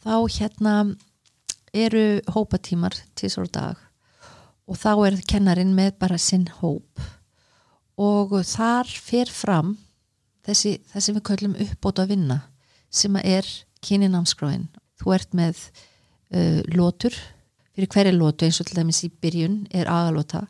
[0.04, 0.74] þá hérna
[1.72, 3.80] eru hópatímar til svo dag
[4.68, 7.00] og þá er kennarin með bara sinn hóp.
[8.00, 9.74] Og þar fer fram
[10.46, 12.38] þessi, þessi við köllum uppbót að vinna
[12.92, 13.46] sem er
[13.84, 14.68] kyninamskráin
[15.00, 15.60] þú ert með
[16.34, 17.14] uh, lótur
[17.72, 20.46] fyrir hverja lótu eins og til dæmis í byrjun er agalóta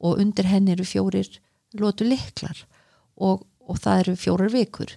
[0.00, 1.28] og undir henni eru fjórir
[1.78, 2.64] lótu liklar
[3.16, 4.96] og, og það eru fjórar vikur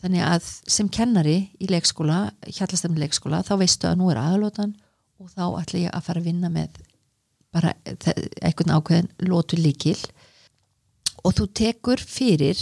[0.00, 4.76] þannig að sem kennari í leikskóla, hjallastemni leikskóla þá veistu að nú er aðalótan
[5.20, 6.80] og þá ætla ég að fara að vinna með
[7.50, 9.98] bara eitthvað ákveðin lótu líkil
[11.24, 12.58] og þú tekur fyrir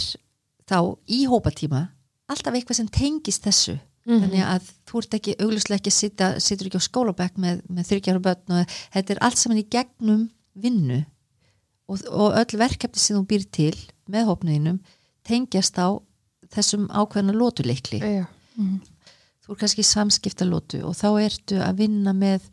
[0.69, 1.85] þá í hópatíma
[2.29, 3.77] alltaf eitthvað sem tengist þessu.
[4.05, 4.21] Mm -hmm.
[4.23, 7.87] þannig að þú ert ekki augluslega ekki að sitja, sittur ekki á skólabæk með, með
[7.89, 11.05] þryggjára börn og þetta er allt saman í gegnum vinnu.
[11.89, 13.75] Og, og öll verkefni sem þú býr til
[14.07, 14.79] með hópniðinum
[15.23, 15.99] tengjast á
[16.53, 18.25] þessum ákveðna lótuleikli mm
[18.57, 18.79] -hmm.
[19.45, 22.49] þú er kannski samskipta lótu og þá ertu að vinna með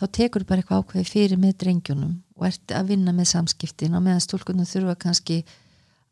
[0.00, 4.02] þá tekur bara eitthvað ákveði fyrir með drengjunum og ert að vinna með samskiptin og
[4.02, 5.44] meðan stúlkunum þurfa kannski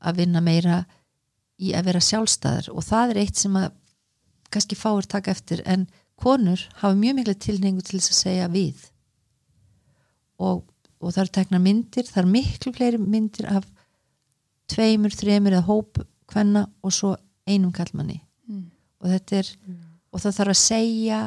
[0.03, 0.85] að vinna meira
[1.63, 2.71] í að vera sjálfstæðar.
[2.75, 3.71] Og það er eitt sem að
[4.53, 5.87] kannski fáir taka eftir en
[6.21, 8.87] konur hafa mjög miklu tilningu til þess að segja við.
[10.43, 10.65] Og,
[11.01, 13.69] og það er tekna myndir það er miklu fleiri myndir af
[14.73, 17.15] tveimur, þreimur eða hóp hvenna og svo
[17.49, 18.67] einum kallmanni mm.
[19.03, 19.79] og þetta er mm.
[20.13, 21.23] og það þarf að segja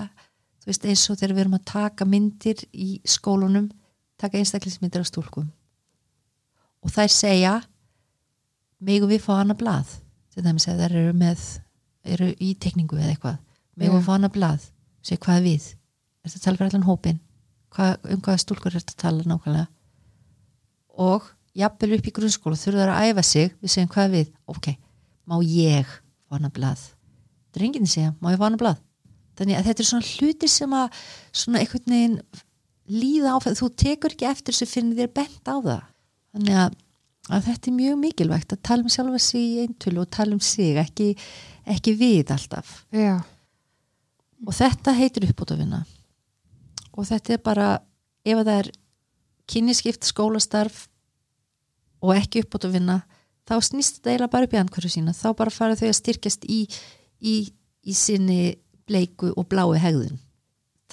[0.61, 3.69] þú veist eins og þegar við erum að taka myndir í skólunum
[4.17, 5.47] taka einstaklismyndir af stúlkum.
[6.83, 7.53] Og þær segja
[8.79, 9.97] megum við fá hana blað?
[10.33, 11.45] Til dæmis að þær eru með
[12.15, 13.37] eru í tekningu eða eitthvað.
[13.75, 14.67] Megum við fá hana blað?
[15.05, 15.69] Segja hvað við?
[16.23, 17.21] Er þetta að tala fyrir allan hópin
[17.75, 19.67] hvað, um hvaða stúlkur er þetta að tala nákvæmlega?
[21.05, 24.33] Og jafnvel upp í grunnskólu þurfa þær að æfa sig við segjum hvað við?
[24.51, 24.71] Ok,
[25.29, 25.89] má ég
[26.25, 26.81] fá hana blað?
[27.55, 28.81] Drenginni segja, má ég fá hana blað?
[29.35, 30.99] Þannig að þetta er svona hluti sem að
[31.35, 32.17] svona einhvern veginn
[32.85, 35.83] líða á þú tekur ekki eftir sem finnir þér bent á það.
[36.35, 36.77] Þannig að,
[37.31, 40.43] að þetta er mjög mikilvægt að tala um sjálfa sig í eintölu og tala um
[40.43, 41.09] sig ekki,
[41.75, 42.81] ekki við alltaf.
[42.93, 43.23] Já.
[44.45, 45.85] og þetta heitir uppbútafinna
[46.95, 47.69] og þetta er bara
[48.25, 48.69] ef það er
[49.49, 50.85] kynniskipt skólastarf
[52.03, 53.01] og ekki uppbútafinna
[53.45, 55.13] þá snýst þetta eiginlega bara upp í andkværu sína.
[55.15, 56.61] Þá bara fara þau að styrkjast í,
[57.21, 57.35] í,
[57.85, 58.55] í sinni
[58.89, 60.19] bleiku og blái hegðun.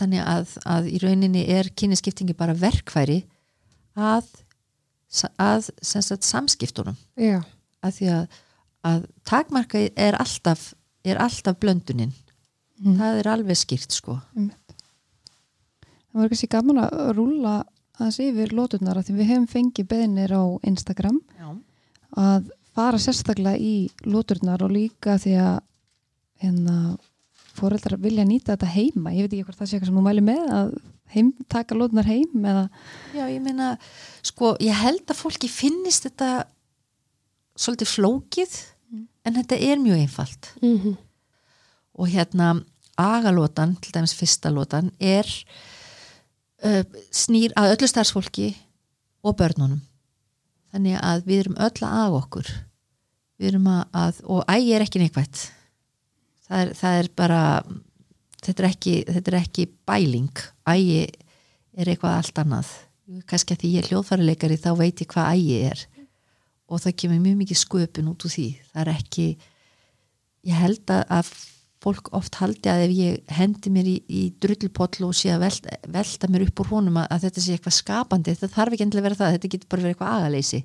[0.01, 3.23] Þannig að, að í rauninni er kynniskiptingi bara verkfæri
[3.97, 4.29] að,
[5.37, 6.97] að sagt, samskiptunum.
[7.21, 7.43] Já.
[7.85, 8.41] að því að,
[8.89, 10.73] að takmarka er alltaf,
[11.05, 12.15] er alltaf blönduninn
[12.81, 12.97] mm.
[12.99, 14.17] það er alveg skýrt sko.
[14.37, 14.51] Mm.
[16.13, 17.59] Það var kannski gaman að rúla
[18.03, 21.21] að sé yfir lóturnar að því við hefum fengið beðinir á Instagram.
[21.37, 21.53] Já
[22.19, 25.59] að fara sérstaklega í lúturnar og líka því að
[26.43, 26.77] hérna,
[27.53, 30.25] fóreldrar vilja nýta þetta heima ég veit ekki hvort það sé eitthvað sem þú mæli
[30.25, 30.75] með að
[31.13, 32.65] heim, taka lúturnar heim eða...
[33.13, 33.75] Já, ég meina,
[34.25, 36.31] sko ég held að fólki finnist þetta
[37.53, 39.07] svolítið flókið mm.
[39.29, 40.97] en þetta er mjög einfalt mm -hmm.
[42.01, 42.55] og hérna
[42.97, 45.27] agalótan, til dæmis fyrsta lótan er
[46.65, 48.55] uh, snýr að öllu starfsfólki
[49.23, 49.81] og börnunum
[50.73, 52.53] þannig að við erum öll að okkur.
[53.39, 55.51] Við erum að, og ægi er ekki neikvægt
[56.53, 57.43] það er, það er bara
[58.43, 60.43] þetta er, ekki, þetta er ekki bæling.
[60.69, 60.99] Ægi
[61.73, 62.75] er eitthvað allt annað.
[63.29, 65.87] Kannski að því ég er hljóðfærileikari þá veit ég hvað ægi er.
[66.73, 68.49] Og það kemur mjög mikið sköpun út úr því.
[68.73, 69.27] Það er ekki
[70.49, 71.33] ég held að
[71.83, 75.79] fólk oft haldi að ef ég hendi mér í, í drullpoll og sé að velta,
[75.97, 79.03] velta mér upp úr honum að, að þetta sé eitthvað skapandi þetta þarf ekki endilega
[79.03, 80.61] að vera það, þetta getur bara verið eitthvað agaleysi.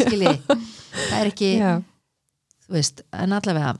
[0.00, 0.34] Skilji,
[1.10, 1.70] það er ekki Já.
[2.66, 3.72] þú veist, en allavega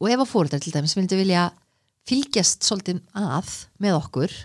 [0.00, 1.48] og ef að fóröldar til dæmis vildi vilja
[2.08, 3.50] fylgjast svolítið að
[3.82, 4.36] með okkur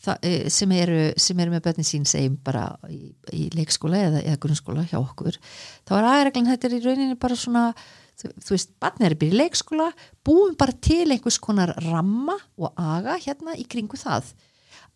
[0.00, 4.22] það, e, sem, eru, sem eru með börnin sín segjum bara í, í leikskóla eða,
[4.24, 5.38] eða grunnskóla hjá okkur
[5.88, 7.64] þá er aðreglan þetta er í rauninni bara svona
[8.20, 9.88] þú veist, barnið er að byrja í leikskóla
[10.26, 14.32] búum bara til einhvers konar ramma og aga hérna í kringu það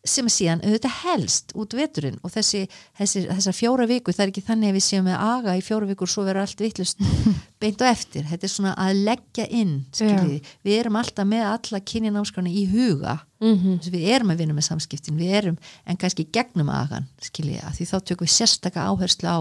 [0.05, 2.65] sem er síðan auðvitað helst út veturinn og þessi,
[2.99, 5.89] þessi þessar fjóra viku, það er ekki þannig að við séum með aga í fjóra
[5.89, 7.01] vikur svo verður allt vittlust
[7.63, 10.59] beint og eftir, þetta er svona að leggja inn, skiljiði, yeah.
[10.69, 13.79] við erum alltaf með alla kynjanámskrona í huga mm -hmm.
[13.95, 15.57] við erum að vinna með samskiptin við erum,
[15.89, 19.39] en kannski gegnum agan skiljiði, því þá tökum við sérstaka áherslu á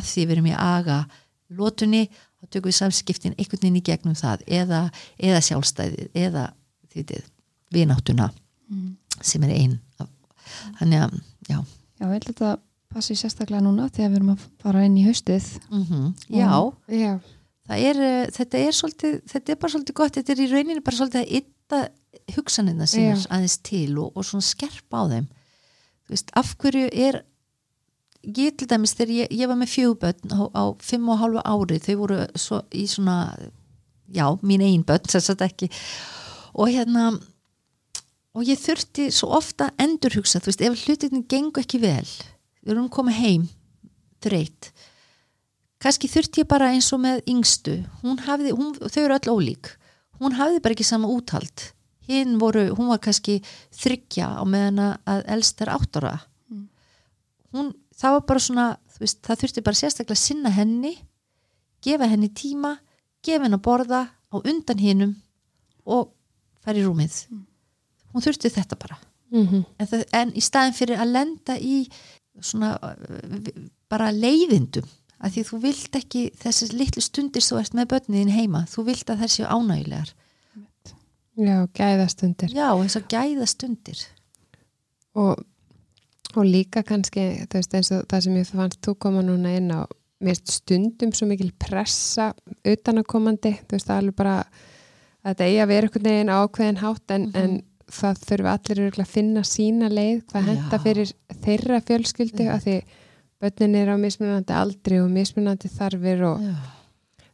[0.00, 1.04] að því við erum í aga
[1.52, 2.06] lótunni
[2.40, 4.82] þá tökum við samskiptin einhvern veginn í gegnum það eða,
[5.18, 6.46] eða sjálfstæðið eða
[7.74, 8.30] viðnáttuna
[8.70, 8.92] mm.
[9.20, 9.78] sem er einn
[10.78, 11.18] þannig að,
[11.50, 11.58] já
[11.96, 12.50] Já, ég held að þetta
[12.92, 16.08] passi sérstaklega núna þegar við erum að fara inn í haustið mm -hmm.
[16.28, 16.50] Já,
[16.92, 17.12] já.
[17.66, 20.96] Er, eh, þetta er svolítið þetta er bara svolítið gott, þetta er í rauninni bara
[20.96, 21.80] svolítið að ytta
[22.36, 25.26] hugsanina sín aðeins til og, og svona skerpa á þeim
[26.06, 27.24] þú veist, af hverju er
[28.26, 31.78] ég til dæmis þegar ég, ég var með fjögubötn á, á fimm og hálfa ári
[31.82, 33.18] þau voru svo, í svona
[34.12, 35.70] já, mín einn bötn, að ekki.
[36.56, 37.12] Og hérna
[38.36, 42.06] og ég þurfti svo ofta endurhugsa, þú veist, ef hlutinni gengur ekki vel
[42.66, 43.48] við erum komið heim
[44.24, 44.70] þreyt
[45.80, 49.72] kannski þurfti ég bara eins og með yngstu hún hafði, hún, þau eru öll ólík
[50.20, 51.70] hún hafði bara ekki sama úthald.
[52.06, 53.40] Hinn voru, hún var kannski
[53.74, 56.68] þryggja á meðan að elst er áttara Mm.
[57.52, 58.66] hún, það var bara svona
[59.00, 60.94] veist, það þurfti bara sérstaklega að sinna henni
[61.84, 62.76] gefa henni tíma
[63.24, 65.16] gefa henni að borða á undan hinnum
[65.86, 66.10] og
[66.64, 67.20] fara í rúmið.
[68.10, 68.98] Hún þurfti þetta bara.
[69.30, 71.88] Mm en, það, en í staðin fyrir að lenda í
[72.40, 73.50] svona uh,
[73.90, 74.86] bara leiðindum
[75.18, 79.10] að því þú vilt ekki þessi litlu stundir þú ert með börniðin heima þú vilt
[79.10, 80.12] að þær séu ánægulegar
[81.36, 82.52] Já, gæðastundir.
[82.56, 84.02] Já, þess að gæða stundir
[85.16, 85.42] og,
[86.36, 89.70] og líka kannski þú veist eins og það sem ég fannst þú koma núna inn
[89.72, 89.84] á
[90.20, 92.30] mér finnst stundum svo mikil pressa
[92.64, 96.80] utanakomandi, þú veist það er alveg bara að þetta eigi að vera einhvern veginn ákveðin
[96.82, 97.36] hátt en, Mhm.
[97.36, 101.12] en það þurfi allir að finna sína leið hvað henda fyrir
[101.44, 102.82] þeirra fjölskyldu af því
[103.42, 106.54] börnin er á mismunandi aldri og mismunandi þarfir og já,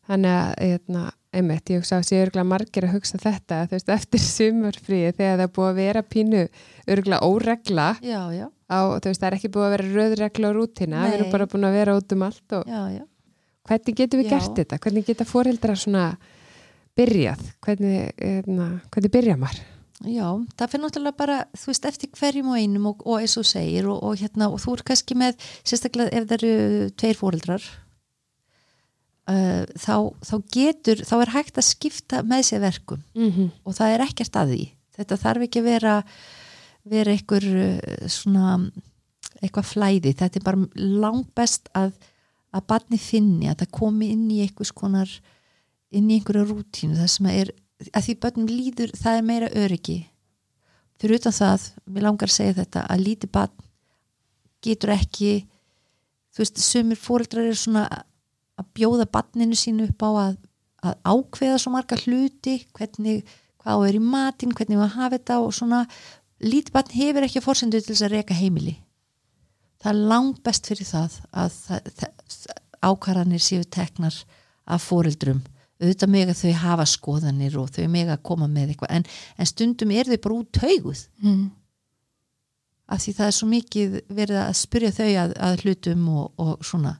[0.09, 3.93] þannig að eitna, einmitt, ég hugsa að sé örgulega margir að hugsa þetta þú veist,
[3.95, 6.43] eftir sumarfríi þegar það er búið að vera pínu
[6.93, 10.59] örgulega óregla já, já, á, þú veist, það er ekki búið að vera röðregla og
[10.59, 13.03] rútina, við erum bara búin að vera út um allt og já,
[13.69, 14.81] hvernig getum við gert þetta?
[14.83, 16.07] Hvernig geta foreldrar svona
[16.99, 17.45] byrjað?
[17.65, 19.63] Hvernig, eitna, hvernig byrja maður?
[20.03, 20.27] Já,
[20.59, 23.87] það fyrir náttúrulega bara, þú veist, eftir hverjum og einum og, og eins og segir
[23.87, 27.69] og, og hérna, og þú er kannski með, sérstaklega ef það eru tveir fóreldrar
[29.31, 33.51] uh, þá, þá getur, þá er hægt að skipta með sér verkum Mm -hmm.
[33.65, 34.63] og það er ekkert að því.
[34.97, 35.95] Þetta þarf ekki að vera,
[36.85, 38.71] vera einhver uh, svona,
[39.43, 41.93] eitthvað flæði, þetta er bara langt best að,
[42.53, 45.11] að barni finni, að það komi inn í einhvers konar,
[45.91, 47.53] inn í einhverja rútínu, það sem er,
[47.93, 50.07] að því börnum líður, það er meira öryggi.
[51.01, 53.57] Fyrir utan það, mér langar að segja þetta, að lítið barn
[54.63, 55.47] getur ekki,
[56.31, 58.05] þú veist, sumir fóreldrar eru svona
[58.61, 60.35] að bjóða barninu sínu upp á að,
[60.83, 63.23] að ákveða svo marga hluti, hvernig,
[63.63, 65.85] hvað er í matinn, hvernig við hafa þetta og svona,
[66.43, 68.77] lítið barn hefur ekki að forsendu til þess að reka heimili.
[69.83, 71.57] Það er langt best fyrir það að
[72.83, 74.15] ákvarðanir séu teknar
[74.67, 75.43] af fóreldrum
[75.83, 79.07] auðvitað mig að þau hafa skoðanir og þau mig að koma með eitthvað en,
[79.39, 81.51] en stundum er þau bara út tauguð Mm.
[82.93, 86.65] af því það er svo mikið verið að spyrja þau að, að hlutum og, og
[86.67, 86.95] svona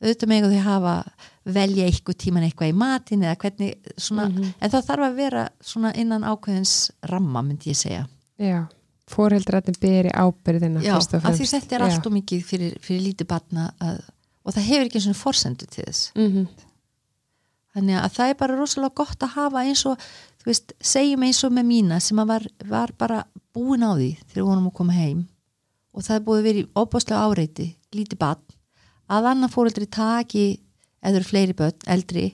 [0.00, 0.94] auðvitað mig að þau hafa
[1.44, 4.54] velja eitthvað tíman eitthvað í matin eða hvernig svona, Mhm.
[4.60, 8.06] en það þarf að vera svona innan ákveðins ramma myndi ég segja.
[8.38, 8.66] Já,
[9.10, 13.72] foreldrarnir byrja ábyrðina Já, af því þetta er allt og mikið fyrir, fyrir lítið batna
[13.80, 14.00] að,
[14.46, 16.12] og það hefur ekki svona forsendu til þess.
[16.14, 16.46] Mm -hmm.
[17.74, 19.98] þannig að það er bara rosalega gott að hafa eins og,
[20.42, 24.16] þú veist, segjum eins og með mína sem að var, var bara búin á því
[24.32, 25.28] þegar vonum að koma heim.
[25.94, 28.42] Og það er búið að vera í óbáslega áreiti lítið batn,
[29.10, 30.60] að annar fóreldri taki,
[31.02, 32.26] eða eru fleiri börn eldri,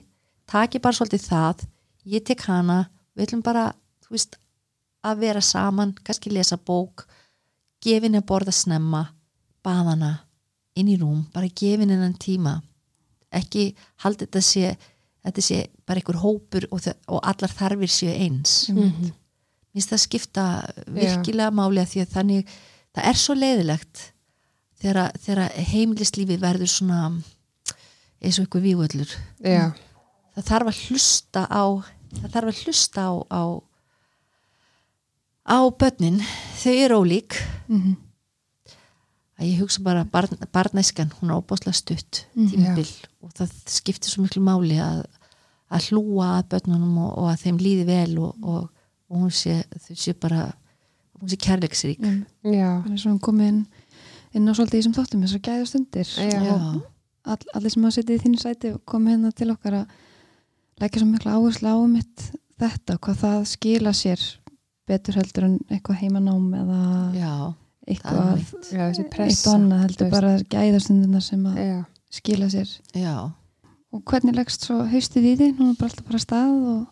[0.49, 1.65] taki bara svolítið það
[2.07, 2.85] ég tek hana,
[3.15, 3.71] við ætlum bara
[4.05, 4.37] þú veist,
[5.03, 7.05] að vera saman kannski lesa bók
[7.83, 9.03] gefin að borða snemma
[9.65, 10.13] baðana,
[10.77, 12.59] inn í rúm bara gefin hennan tíma.
[13.33, 13.71] Ekki
[14.03, 14.75] haldi þetta sé
[15.27, 18.69] þetta sé bara einhver hópur og, og allar þarfir séu eins.
[18.71, 19.11] Mm -hmm.
[19.73, 20.45] minnst það skipta
[20.87, 22.53] virkilega máli að því að þannig
[22.95, 24.13] það er svo leiðilegt
[24.81, 27.01] þegar, þegar heimilislífi verður svona
[28.21, 29.11] eins og einhver vígvöllur.
[29.45, 29.71] Já,
[30.37, 31.63] það þarf að hlusta á
[32.17, 33.43] það þarf að hlusta á á,
[35.47, 36.19] á börnin.
[36.61, 37.39] Þau eru ólík.
[37.69, 37.95] Mm
[39.37, 42.47] að ég hugsa bara barn, barnæskan hún er óbáslega stutt Mhm.
[42.49, 42.87] tímabil
[43.21, 45.03] og það skiptir svo miklu máli að,
[45.69, 48.63] að hlúa að börnunum og, og að þeim líði vel og, og,
[49.11, 50.53] og hún sé, þau sé bara
[51.21, 51.99] hún sé kærleiksrík.
[52.01, 52.25] Mm.
[52.49, 53.65] já, Þannig svo hún komið
[54.33, 56.07] inn, á svolítið í sem þáttum þessar gæða stundir.
[56.17, 56.53] Já.
[56.53, 56.81] og
[57.27, 59.87] all, allir sem hafa setið í þínu sæti komið hérna til okkar að
[60.81, 62.27] leggja svo mikla áherslu á mitt
[62.61, 64.21] þetta, hvað það skila sér
[64.87, 66.81] betur heldur en eitthvað heimanám eða
[67.17, 67.31] já,
[67.87, 68.29] eitthvað
[69.27, 71.79] eitt og annað heldur bara gæða stundirna sem að Já,
[72.19, 72.69] skila sér.
[72.95, 73.15] Já,
[73.91, 76.85] og hvernig leggst svo haustið í því nú er bara alltaf bara stað og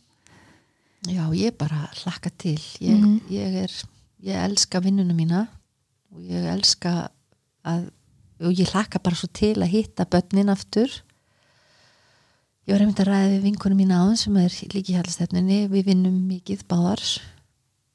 [1.07, 2.59] já, ég bara hlakka til.
[2.81, 3.19] Ég, Mhm.
[3.29, 3.71] ég er
[4.25, 5.47] ég elska vinnuna mína
[6.11, 7.09] og ég elska
[7.65, 7.87] að
[8.43, 10.91] og ég hlakka bara svo til að hitta börnin aftur.
[12.65, 16.17] Ég var einmitt að ræða við vinkunum mína áðan sem er líki hjálpstefninni við vinnum
[16.27, 17.03] mikið báðar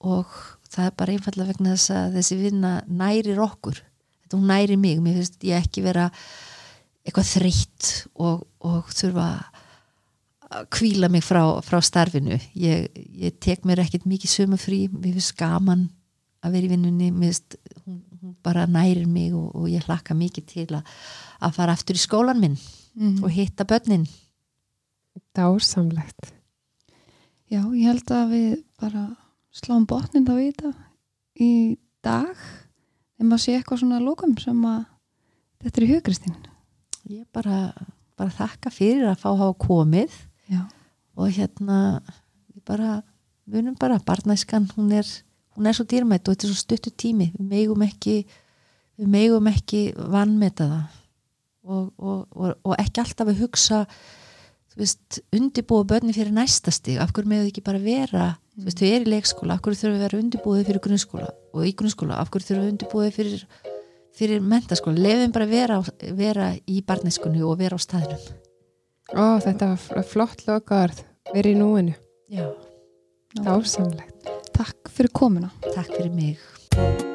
[0.00, 0.30] og
[0.70, 3.82] það er bara einfallega vegna þess að þessi vinna nærir okkur.
[4.22, 6.08] Þetta hún nærir mig, mér finnst ég ekki vera
[7.04, 9.26] eitthvað þreytt og, og þurfa
[10.50, 12.38] að kvíla mig frá, frá starfinu.
[12.58, 15.88] Ég, ég tek mér ekkert mikið sömufrí, mér finnst gaman
[16.46, 17.10] að vera í vinnunni.
[17.10, 17.58] Mér finnst,
[18.44, 20.90] bara nærir mig og, og ég hlakka mikið til að,
[21.40, 22.58] að fara aftur í skólan minn
[22.94, 23.20] mm.
[23.24, 24.06] og hitta börnin.
[25.36, 26.32] Dásamlegt.
[27.50, 29.04] Já, ég held að við bara
[29.54, 30.72] sláum botnin þá í þetta
[31.40, 31.52] í
[32.04, 32.46] dag.
[33.18, 34.84] Ef maður sé eitthvað svona lókum sem að
[35.60, 36.38] þetta er í hugristin
[37.10, 37.72] Ég bara,
[38.18, 40.16] bara þakka fyrir að fá að hafa komið.
[40.50, 40.60] Já,
[41.18, 41.78] og hérna
[42.52, 43.00] við bara,
[43.48, 45.08] við unum bara barnæskan, hún er,
[45.60, 48.16] hún er svo dýrmætt og þetta er svo stuttu tími, við megum ekki
[49.00, 50.96] við megum ekki vannmeta það.
[51.70, 53.82] Og, og, og, og ekki alltaf að hugsa
[54.70, 58.80] þú veist, undibúa börni fyrir næsta stig, af hverju meðu ekki bara vera þú veist,
[58.80, 61.74] þau eru í leikskóla, af hverju þurfum við að vera undibúið fyrir grunnskóla og í
[61.76, 63.44] grunnskóla, af hverju þurfum við undibúið fyrir
[64.20, 65.80] fyrir mentaskóla, lefum bara vera,
[66.18, 68.24] vera í barnæskunni og vera á staðnum.
[69.14, 71.04] Ó, þetta var fl- flott lokaðarð,
[71.34, 71.94] verið í núinu.
[72.30, 72.48] Já,
[73.38, 74.09] Dásamlegt.
[74.56, 75.50] Takk fyrir komuna.
[75.74, 77.09] Takk fyrir mig